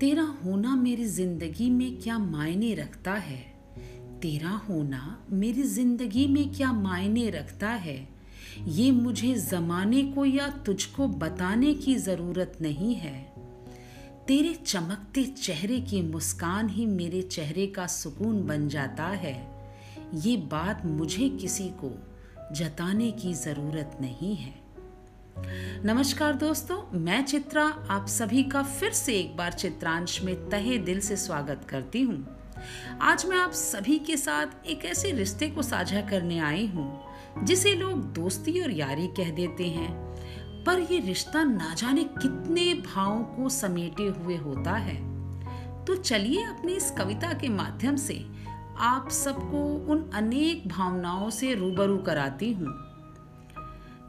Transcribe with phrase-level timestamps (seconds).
[0.00, 3.38] तेरा होना मेरी ज़िंदगी में क्या मायने रखता है?
[4.22, 8.08] तेरा होना मेरी ज़िंदगी में क्या मायने रखता है?
[8.66, 13.32] ये मुझे जमाने को या तुझको बताने की ज़रूरत नहीं है।
[14.26, 19.34] तेरे चमकते चेहरे की मुस्कान ही मेरे चेहरे का सुकून बन जाता है।
[20.14, 21.92] ये बात मुझे किसी को
[22.54, 24.54] जताने की ज़रूरत नहीं है।
[25.86, 31.00] नमस्कार दोस्तों, मैं चित्रा, आप सभी का फिर से एक बार चित्रांश में तहे दिल
[31.00, 32.38] से स्वागत करती हूँ।
[33.00, 37.02] आज मैं आप सभी के साथ एक ऐसे रिश्ते को साझा करने आई हूँ,
[37.44, 39.92] जिसे लोग दोस्ती और यारी कह देते हैं।
[40.64, 44.96] पर ये रिश्ता ना जाने कितने भावों को समेटे हुए होता है।
[45.84, 48.26] तो चलिए अपनी इस कविता के माध्यम से
[48.78, 52.95] आप सबको उन अनेक भावनाओं से रूबरू कराती हूँ।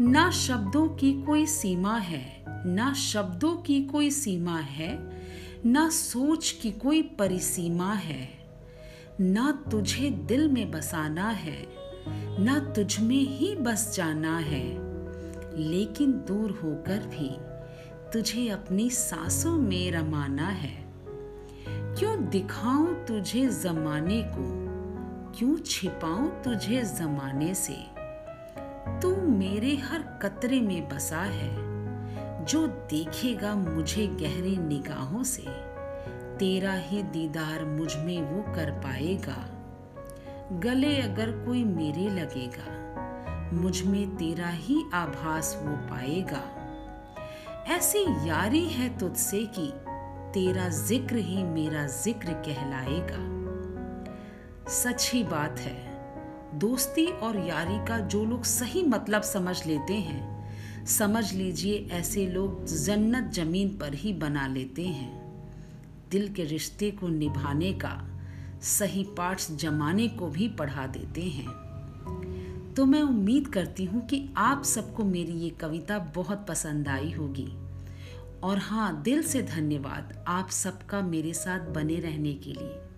[0.00, 5.22] ना शब्दों की कोई सीमा है, ना शब्दों की कोई सीमा है,
[5.66, 8.28] ना सोच की कोई परिसीमा है।
[9.20, 11.66] ना तुझे दिल में बसाना है,
[12.44, 14.64] ना तुझ में ही बस जाना है।
[15.60, 17.30] लेकिन दूर होकर भी
[18.12, 20.84] तुझे अपनी सांसों में रमाना है।
[21.68, 24.66] क्यों दिखाऊँ तुझे जमाने को?
[25.38, 27.95] क्यों छिपाऊं तुझे जमाने से?
[29.02, 31.54] तू मेरे हर कतरे में बसा है,
[32.44, 35.44] जो देखेगा मुझे गहरी निगाहों से।
[36.38, 39.36] तेरा ही दीदार मुझमें वो कर पाएगा।
[40.52, 42.74] गले अगर कोई मेरे लगेगा,
[43.52, 46.42] मुझमें तेरा ही आभास वो पाएगा।
[47.74, 49.72] ऐसी यारी है तुझसे कि
[50.32, 53.24] तेरा ज़िक्र ही मेरा ज़िक्र कहलाएगा।
[54.70, 55.95] सच ही बात है
[56.58, 62.64] दोस्ती और यारी का जो लोग सही मतलब समझ लेते हैं, समझ लीजिए ऐसे लोग
[62.66, 65.10] जन्नत ज़मीन पर ही बना लेते हैं।
[66.10, 68.08] दिल के रिश्ते को निभाने का,
[68.62, 74.64] सही पाठ जमाने को भी पढ़ा देते हैं। तो मैं उम्मीद करती हूँ कि आप
[74.64, 77.48] सबको मेरी ये कविता बहुत पसंद आई होगी।
[78.42, 82.95] और हाँ दिल से धन्यवाद आप सबका मेरे साथ बने रहने के लिए।